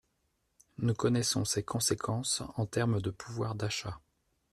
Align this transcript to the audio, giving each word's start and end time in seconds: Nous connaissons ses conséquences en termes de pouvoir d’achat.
Nous 0.79 0.95
connaissons 0.95 1.45
ses 1.45 1.61
conséquences 1.61 2.41
en 2.55 2.65
termes 2.65 3.03
de 3.03 3.11
pouvoir 3.11 3.53
d’achat. 3.53 4.01